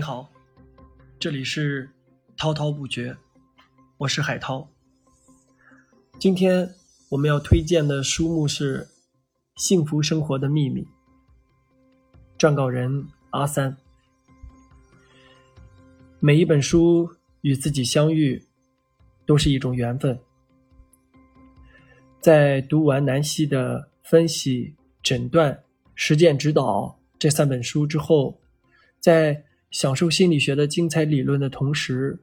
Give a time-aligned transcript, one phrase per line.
[0.00, 0.32] 你好，
[1.18, 1.90] 这里是
[2.34, 3.14] 滔滔不绝，
[3.98, 4.66] 我是海涛。
[6.18, 6.74] 今天
[7.10, 8.84] 我们要推荐的书目是
[9.56, 10.80] 《幸福生活的秘密》，
[12.38, 13.76] 撰稿人阿三。
[16.18, 18.42] 每一本书与自己相遇，
[19.26, 20.18] 都是一种缘分。
[22.22, 25.62] 在读完南希的分析、诊断、
[25.94, 28.40] 实践指导这三本书之后，
[28.98, 32.18] 在享受心理学的精彩理论的同时，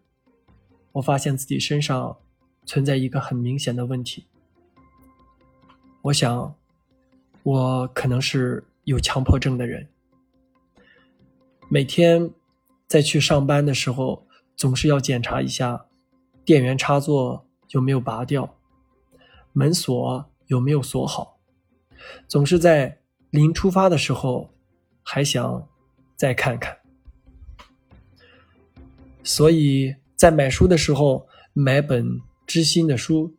[0.94, 2.18] 我发现自己身上
[2.66, 4.26] 存在一个很明显的问题。
[6.02, 6.56] 我想，
[7.44, 9.88] 我可能是有强迫症的人。
[11.70, 12.30] 每天
[12.88, 15.86] 在去上班的时候，总是要检查一下
[16.44, 18.56] 电源插座有没有拔掉。
[19.54, 21.40] 门锁有没有锁好？
[22.28, 24.54] 总是在临出发的时候
[25.02, 25.68] 还想
[26.16, 26.77] 再看看，
[29.28, 33.36] 所以在买书的时候买本知心的书，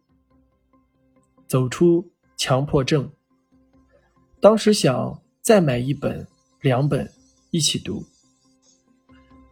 [1.47, 3.11] 走出强迫症。
[4.39, 6.27] 当时想再买一本、
[6.61, 7.11] 两本
[7.51, 8.05] 一起读，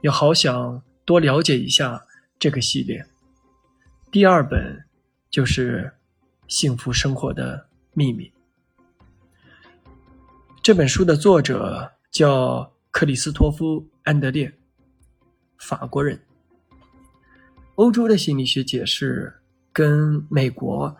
[0.02, 2.04] 也好想多了解一下
[2.38, 3.04] 这个系列。
[4.12, 4.84] 第二本
[5.30, 5.92] 就是。
[6.48, 8.32] 幸福生活的秘密。
[10.62, 14.56] 这本书的作者叫克里斯托夫·安德烈，
[15.58, 16.25] 法国人。
[17.76, 19.32] 欧洲的心理学解释
[19.72, 20.94] 跟美国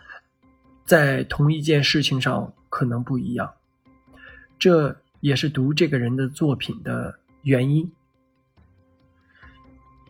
[0.85, 3.53] 在同一件事情上可能不一样，
[4.59, 7.91] 这也是读这个人的作品的原因。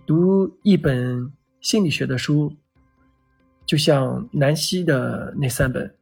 [0.04, 2.54] 读一本心理学的书。
[3.64, 5.92] 就像南希的那三本，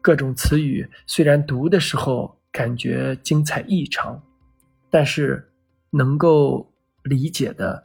[0.00, 4.20] 各种词语虽然读的时候感觉精彩异常，
[4.90, 5.48] 但是
[5.90, 6.68] 能够
[7.04, 7.84] 理解的，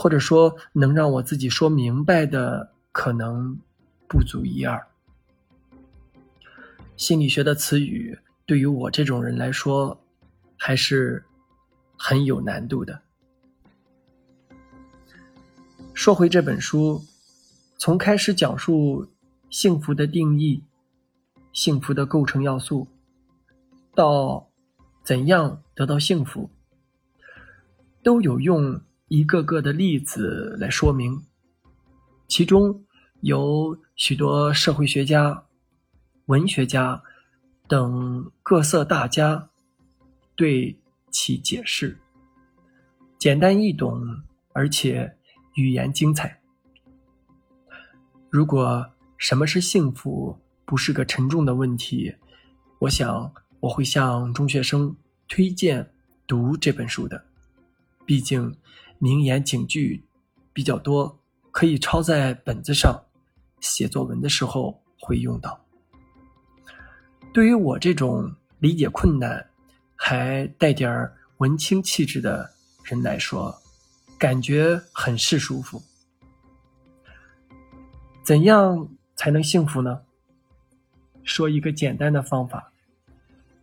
[0.00, 3.58] 或者说能让我自己说明白的，可能
[4.06, 4.80] 不足一二。
[6.96, 8.16] 心理学的词语
[8.46, 10.00] 对于我这种人来说，
[10.56, 11.24] 还是
[11.96, 13.00] 很有难度的。
[15.92, 17.02] 说回这本书。
[17.76, 19.08] 从开始讲述
[19.50, 20.62] 幸福的定义、
[21.52, 22.86] 幸福的构成要素，
[23.96, 24.48] 到
[25.02, 26.50] 怎样得到幸福，
[28.02, 31.24] 都有用一个个的例子来说明。
[32.28, 32.84] 其中
[33.20, 35.44] 有许多社会学家、
[36.26, 37.02] 文学家
[37.66, 39.48] 等各色大家
[40.36, 40.78] 对
[41.10, 41.98] 其解释，
[43.18, 45.16] 简单易懂，而且
[45.54, 46.40] 语言精彩。
[48.30, 52.14] 如果什么是幸福不是个沉重的问题，
[52.80, 54.94] 我想我会向中学生
[55.26, 55.90] 推荐
[56.26, 57.24] 读这本书的。
[58.04, 58.54] 毕竟
[58.98, 60.04] 名言警句
[60.52, 61.18] 比较多，
[61.50, 63.00] 可以抄在本子上，
[63.60, 65.58] 写作文的时候会用到。
[67.32, 69.48] 对于我这种理解困难
[69.94, 72.50] 还带点文青气质的
[72.84, 73.54] 人来说，
[74.18, 75.80] 感觉很是舒服。
[78.24, 80.00] 怎样才能幸福呢？
[81.22, 82.72] 说一个简单的方法。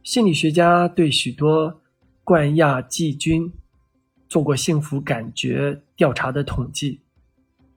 [0.03, 1.81] 心理学家对许多
[2.23, 3.51] 冠亚季军
[4.27, 7.01] 做过幸福感觉调查的统计，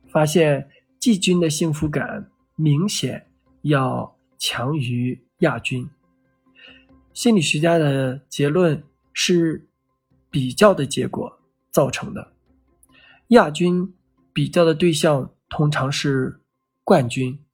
[0.08, 3.26] 发现季军的幸福感明显
[3.62, 5.88] 要强于亚军。
[7.12, 8.82] 心理学家的结论
[9.12, 9.68] 是
[10.30, 12.32] 比较的结果造成的。
[13.28, 13.94] 亚军
[14.32, 16.40] 比较的对象通常是。
[16.84, 17.44] 冠军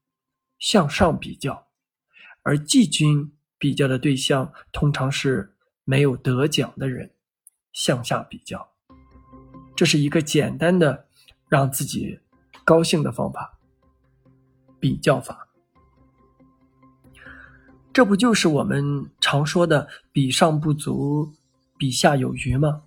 [0.60, 1.66] 向上比较，
[2.44, 7.10] 而季军比较的对象通常是没有得奖的人
[7.72, 8.73] 向下比较。
[9.76, 11.06] 这是一个简单的
[11.48, 12.18] 让自己
[12.64, 13.58] 高兴的方法——
[14.78, 15.48] 比较法。
[17.92, 21.32] 这不就是我们常说的“比上不足，
[21.78, 22.82] 比下有余”吗？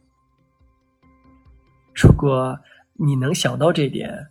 [1.95, 2.59] 如果
[2.93, 4.27] 你能想到这点，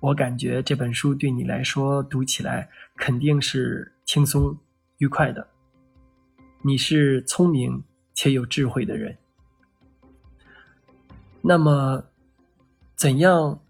[0.00, 4.56] 我感觉这本书对你来说读起来肯定是轻松
[4.98, 5.48] 愉快的。
[6.62, 7.82] 你是聪明
[8.14, 9.18] 且有智慧的人，
[11.46, 12.06] 那么
[12.96, 13.60] 怎样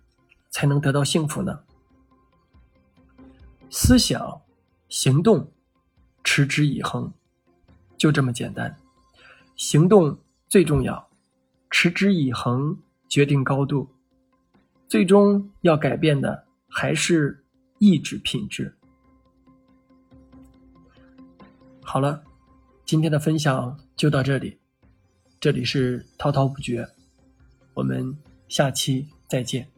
[0.48, 1.64] 才能得到幸福呢？
[3.68, 4.42] 思想、
[4.88, 5.50] 行动，
[6.22, 7.12] 持之以恒，
[7.96, 8.76] 就这么简单。
[9.56, 10.16] 行动
[10.46, 11.10] 最重要，
[11.68, 12.78] 持之以恒
[13.08, 13.88] 决定高度。
[14.86, 17.44] 最终要改变的还是
[17.80, 18.76] 意志品质。
[21.82, 22.22] 好了，
[22.84, 24.60] 今天的分享就到这里。
[25.40, 26.88] 这里是滔滔不绝，
[27.74, 28.16] 我们
[28.48, 29.73] 下期再见。